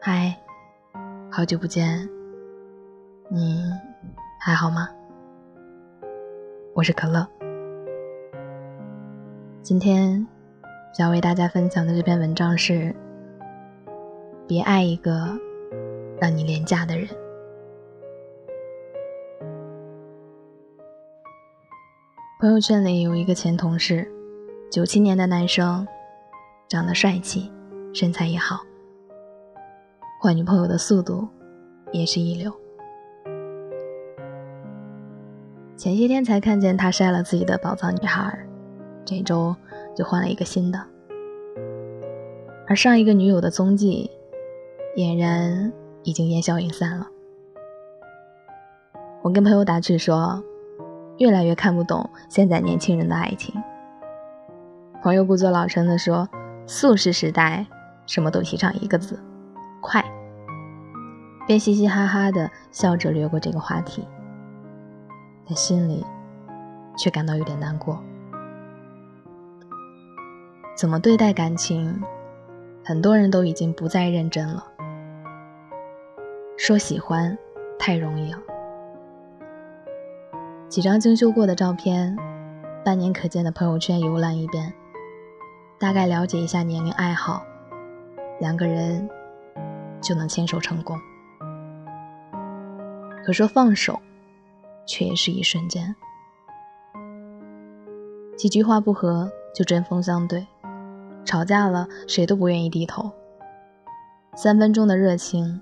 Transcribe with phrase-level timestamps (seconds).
[0.00, 0.32] 嗨，
[1.28, 2.08] 好久不见，
[3.28, 3.64] 你
[4.38, 4.88] 还好吗？
[6.72, 7.26] 我是可乐。
[9.60, 10.24] 今天
[10.94, 12.94] 想为大家分享的这篇文章是：
[14.46, 15.36] 别爱一个
[16.20, 17.08] 让你廉价的人。
[22.38, 24.08] 朋友圈里有一个前同事，
[24.70, 25.84] 九七年的男生，
[26.68, 27.52] 长得帅气，
[27.92, 28.60] 身材也好。
[30.28, 31.26] 换女朋友的速度
[31.90, 32.52] 也是一流。
[35.74, 38.38] 前些天才看见他晒了自己的宝藏女孩，
[39.06, 39.56] 这周
[39.96, 40.78] 就换了一个新的。
[42.66, 44.10] 而上一个女友的踪迹，
[44.98, 47.06] 俨然已经烟消云散了。
[49.22, 50.44] 我跟朋友打趣说，
[51.16, 53.54] 越来越看不懂现在年轻人的爱情。
[55.02, 56.28] 朋友故作老成的说，
[56.66, 57.66] 素食时代
[58.04, 59.18] 什么都提倡一个字。
[59.80, 60.04] 快，
[61.48, 64.06] 便嘻嘻哈哈的笑着掠过这个话题，
[65.46, 66.04] 但心里
[66.98, 67.98] 却感到有点难过。
[70.76, 72.02] 怎么对待感情，
[72.84, 74.62] 很多人都已经不再认真了。
[76.58, 77.36] 说喜欢
[77.78, 78.38] 太容易了，
[80.68, 82.14] 几张精修过的照片，
[82.84, 84.74] 半年可见的朋友圈游览一遍，
[85.80, 87.42] 大概了解一下年龄爱好，
[88.38, 89.08] 两个人。
[90.00, 90.96] 就能牵手成功。
[93.28, 94.00] 可说放手，
[94.86, 95.94] 却也是一瞬间。
[98.38, 100.46] 几句话不合就针锋相对，
[101.26, 103.12] 吵架了谁都不愿意低头。
[104.34, 105.60] 三分钟的热情，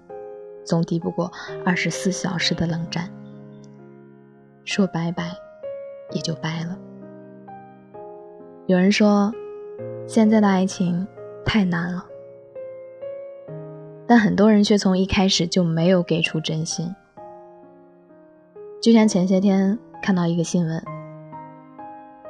[0.64, 1.32] 总抵不过
[1.64, 3.10] 二十四小时的冷战。
[4.64, 5.32] 说拜拜，
[6.12, 6.78] 也就掰了。
[8.66, 9.34] 有人说，
[10.06, 11.04] 现在的爱情
[11.44, 12.06] 太难了。
[14.06, 16.94] 但很多人却从一开始就没有给出真心。
[18.80, 20.82] 就像前些天看到一个新闻，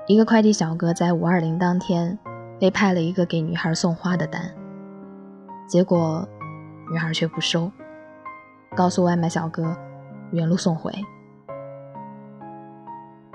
[0.07, 2.19] 一个快递小哥在五二零当天
[2.59, 4.55] 被派了一个给女孩送花的单，
[5.69, 6.27] 结果
[6.91, 7.71] 女孩却不收，
[8.75, 9.77] 告诉外卖小哥
[10.31, 10.93] 原路送回。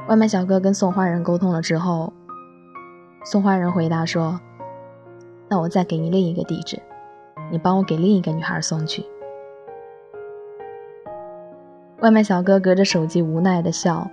[0.08, 2.12] 外卖小哥跟送花人沟通了之后，
[3.24, 4.40] 送花人回答说
[5.48, 6.82] ：“那我再给你另一个地址。”
[7.52, 9.06] 你帮我给另一个女孩送去。
[12.02, 14.10] 外卖小哥隔着手机无奈的笑。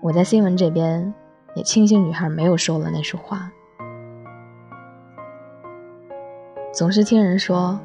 [0.00, 1.12] 我在新闻这边
[1.54, 3.50] 也庆幸女孩没有收了那束花。
[6.72, 7.78] 总是听人说，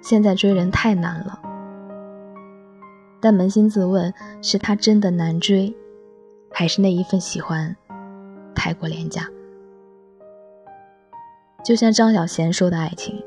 [0.00, 1.40] 现在追人太难了。
[3.20, 5.74] 但扪心自问，是他真的难追，
[6.52, 7.74] 还是那一份喜欢
[8.54, 9.26] 太过廉价？
[11.64, 13.20] 就像张小娴说的爱情。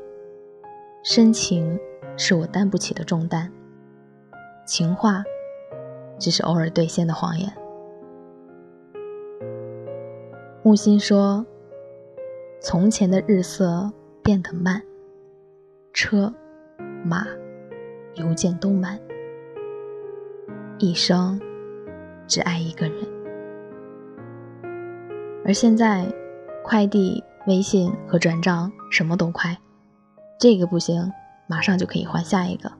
[1.02, 1.78] 深情
[2.16, 3.50] 是我担不起的重担，
[4.68, 5.24] 情话
[6.18, 7.50] 只是偶尔兑现的谎言。
[10.62, 11.44] 木心说
[12.60, 13.90] ：“从前的日色
[14.22, 14.82] 变得慢，
[15.94, 16.30] 车
[17.02, 17.26] 马
[18.16, 19.00] 邮件都慢，
[20.78, 21.40] 一生
[22.26, 22.94] 只爱一个人。
[25.46, 26.04] 而现在，
[26.62, 29.56] 快递、微信和转账什么都快。”
[30.38, 31.10] 这个不行，
[31.46, 32.70] 马上就可以换下一个。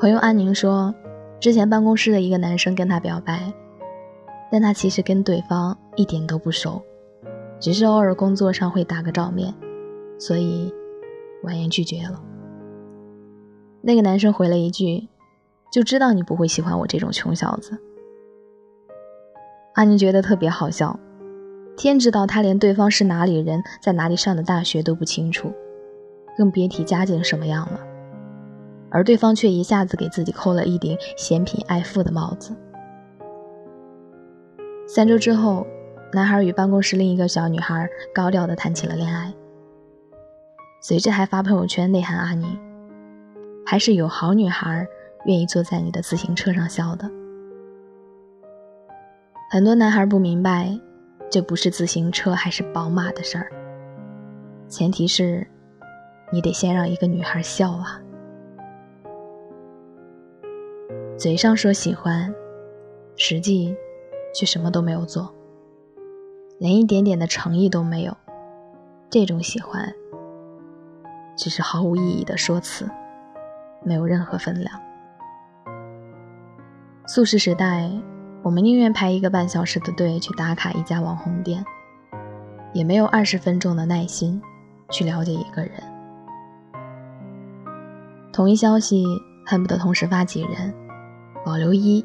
[0.00, 0.94] 朋友安宁说，
[1.40, 3.52] 之前办公室的一个男生跟她表白，
[4.48, 6.80] 但她其实跟对方一点都不熟，
[7.58, 9.52] 只是偶尔工作上会打个照面，
[10.16, 10.72] 所以
[11.42, 12.22] 婉言拒绝了。
[13.82, 15.08] 那个男生回了一句
[15.72, 17.76] ：“就知道你不会喜欢我这种穷小子。”
[19.74, 20.96] 安宁觉得特别好笑。
[21.76, 25.52] 天知道，他连对方是哪里人，在哪里上的大学都不清楚，
[26.36, 27.80] 更别提家境什么样了。
[28.90, 32.54] 而对方却一下子给自己扣了一顶嫌贫爱富的帽子。
[34.86, 35.66] 三周之后，
[36.12, 39.32] 男孩与办公室另一个小女孩高调的谈起了恋爱，
[40.80, 42.58] 随之还发朋友圈内涵阿宁，
[43.66, 44.86] 还是有好女孩
[45.26, 47.10] 愿意坐在你的自行车上笑的。
[49.50, 50.78] 很多男孩不明白。
[51.30, 53.52] 这不是自行车还是宝马的事儿，
[54.66, 55.46] 前提是，
[56.32, 58.00] 你得先让一个女孩笑啊。
[61.18, 62.32] 嘴上说喜欢，
[63.16, 63.76] 实际
[64.32, 65.34] 却什么都没有做，
[66.60, 68.16] 连一点点的诚意都没有。
[69.10, 69.92] 这种喜欢，
[71.36, 72.88] 只是毫无意义的说辞，
[73.82, 74.80] 没有任何分量。
[77.06, 77.90] 素食时代。
[78.44, 81.62] 我们宁愿排一个半小时的队去打卡一家网红店，
[82.72, 84.40] 也没有二十分钟的耐心
[84.90, 85.72] 去了解一个人。
[88.32, 89.04] 同一消息
[89.44, 90.72] 恨不得同时发几人，
[91.44, 92.04] 保留一，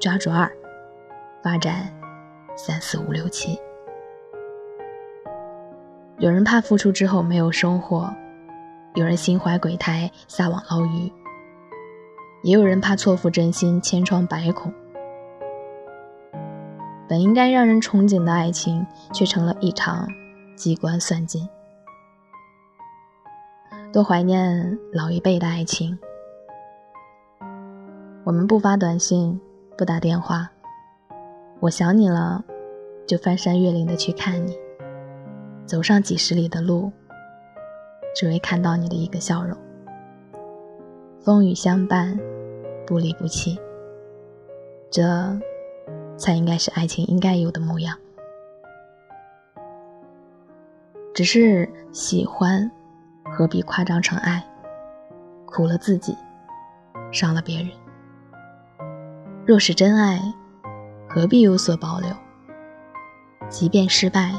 [0.00, 0.50] 抓住二，
[1.42, 1.92] 发展
[2.56, 3.58] 三四五六七。
[6.18, 8.12] 有人怕付出之后没有收获，
[8.94, 11.12] 有人心怀鬼胎撒网捞鱼，
[12.42, 14.72] 也有人怕错付真心千疮百孔。
[17.08, 20.06] 本应该让人憧憬的爱情，却成了一场
[20.56, 21.48] 机关算尽。
[23.92, 25.98] 多怀念老一辈的爱情。
[28.24, 29.40] 我们不发短信，
[29.76, 30.50] 不打电话，
[31.60, 32.44] 我想你了，
[33.06, 34.56] 就翻山越岭的去看你，
[35.66, 36.92] 走上几十里的路，
[38.14, 39.56] 只为看到你的一个笑容。
[41.20, 42.18] 风雨相伴，
[42.86, 43.58] 不离不弃。
[44.90, 45.02] 这。
[46.14, 47.98] 才应该是爱情应该有的模样。
[51.12, 52.70] 只是喜欢，
[53.24, 54.44] 何必夸张成爱？
[55.46, 56.16] 苦了自己，
[57.10, 57.70] 伤了别人。
[59.52, 60.18] 若是真爱，
[61.06, 62.08] 何必有所保留？
[63.50, 64.32] 即便失败，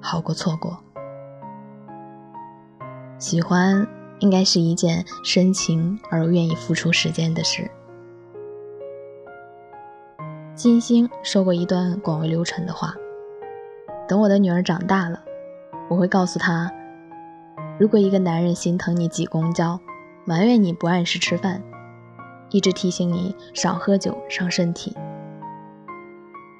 [0.00, 0.78] 好过错过。
[3.18, 3.84] 喜欢
[4.20, 7.68] 应该是一件深情而愿意付出时间的事。
[10.54, 12.94] 金星说过一段广为流传的话
[14.06, 15.20] ：“等我的女儿长大了，
[15.88, 16.70] 我会告诉她，
[17.80, 19.80] 如果一个男人心疼你挤公交，
[20.24, 21.60] 埋怨你不按时吃饭，
[22.50, 24.96] 一直提醒你少喝酒伤身体，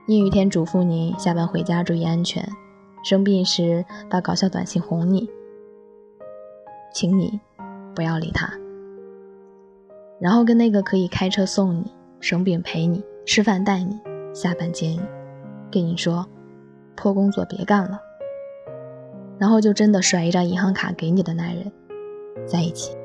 [0.07, 2.49] 阴雨天嘱咐你下班回家注意安全，
[3.05, 5.29] 生病时发搞笑短信哄你，
[6.95, 7.41] 请你
[7.95, 8.53] 不要理他，
[10.21, 13.97] 然后跟那个可以开车送你、生病陪你。”吃饭带你，
[14.35, 15.01] 下班接你，
[15.71, 16.27] 跟你说
[16.97, 18.01] 破工作别干了，
[19.39, 21.71] 然后就真的甩一张银行卡给你的男人
[22.47, 22.97] 在一起。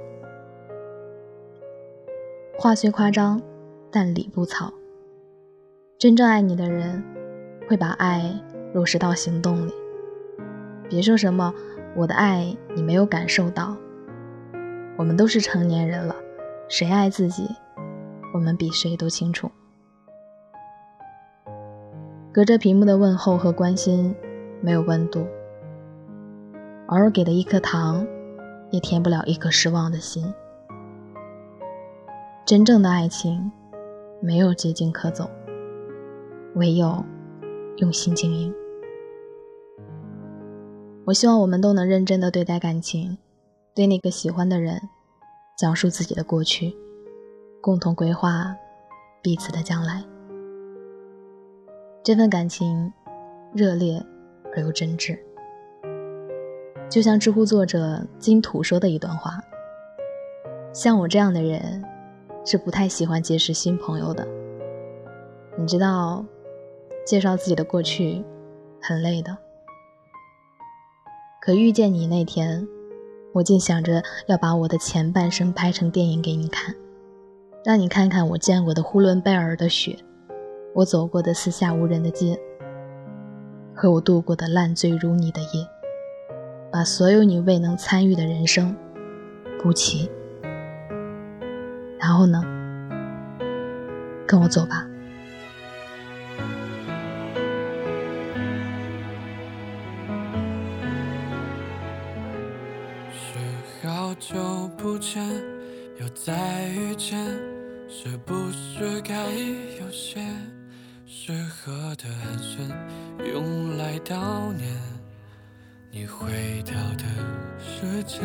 [2.58, 3.42] 话虽夸张，
[3.92, 4.72] 但理不糙。
[6.00, 7.04] 真正爱你的人
[7.68, 8.34] 会把爱
[8.74, 9.74] 落实到行动里。
[10.90, 11.54] 别说什么
[11.98, 13.76] 我的爱你没有感受到，
[14.98, 16.16] 我们都是成年人了，
[16.70, 17.46] 谁爱自己，
[18.34, 19.52] 我们比谁都清楚。
[22.32, 24.16] 隔着屏幕的问候和关心，
[24.62, 25.28] 没有温度；
[26.88, 28.08] 偶尔给的一颗糖，
[28.72, 30.34] 也填不了一颗失望的心。
[32.46, 33.52] 真正的爱情，
[34.22, 35.28] 没有捷径可走，
[36.54, 37.04] 唯有
[37.78, 38.54] 用心经营。
[41.06, 43.18] 我希望我们都能认真的对待感情，
[43.74, 44.80] 对那个喜欢的人，
[45.58, 46.72] 讲述自己的过去，
[47.62, 48.56] 共同规划
[49.24, 50.04] 彼此的将来。
[52.04, 52.94] 这份感情，
[53.56, 54.00] 热烈
[54.56, 55.18] 而又真挚，
[56.92, 59.42] 就像知乎作者金土说的一段话
[60.72, 61.84] ：“像我这样的人，
[62.46, 64.26] 是不太喜欢结识新朋友的。
[65.58, 66.24] 你知道，
[67.06, 68.24] 介绍自己的过去
[68.82, 69.38] 很累的。
[71.42, 72.68] 可遇见你那天，
[73.34, 76.74] 我竟想着要把我的前半生拍成电影给你看，
[77.64, 79.98] 让你看看我见过的呼伦贝尔的雪。”
[80.76, 82.38] 我走过的四下无人的街，
[83.74, 85.66] 和我度过的烂醉如泥的夜，
[86.70, 88.76] 把所有你未能参与的人生
[89.64, 90.12] 补齐。
[92.06, 92.40] 然后呢？
[94.28, 94.86] 跟我走吧。
[103.12, 105.28] 是好久不见，
[106.00, 107.26] 又再遇见，
[107.90, 110.22] 是不是该有些？
[111.08, 112.72] 适合的寒暄，
[113.34, 114.72] 用来悼念
[115.90, 117.04] 你毁掉的
[117.60, 118.22] 时间。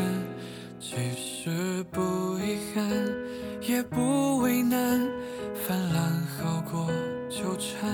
[0.81, 2.01] 其实不
[2.39, 2.89] 遗憾，
[3.61, 5.07] 也不为难，
[5.55, 6.03] 泛滥
[6.39, 6.91] 好过
[7.29, 7.91] 纠缠。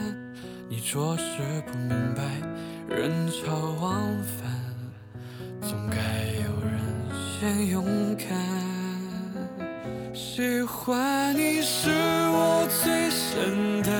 [0.68, 1.24] 你着实
[1.66, 2.22] 不明白，
[2.88, 4.48] 人潮往返，
[5.60, 5.96] 总该
[6.44, 6.78] 有人
[7.40, 7.84] 先勇
[8.16, 8.28] 敢。
[10.14, 13.90] 喜欢你是我最深的。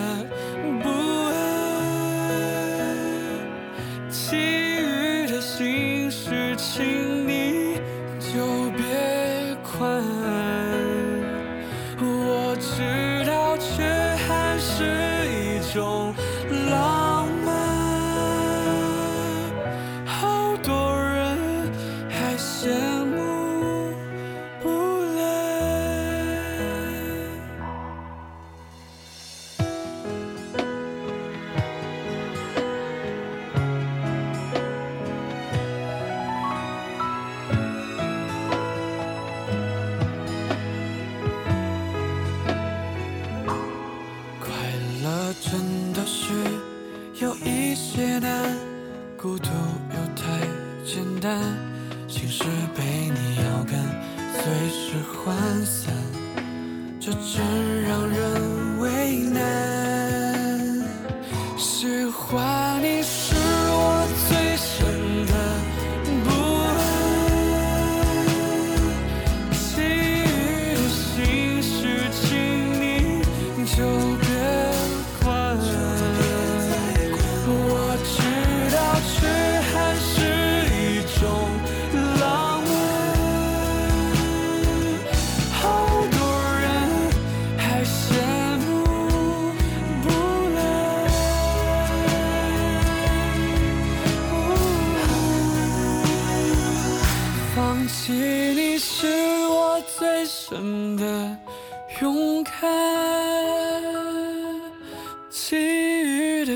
[57.06, 60.82] 这真让人为难
[61.56, 62.75] 喜欢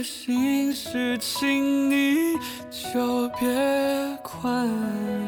[0.02, 2.34] 心事请你
[2.70, 3.48] 就别
[4.22, 5.19] 管。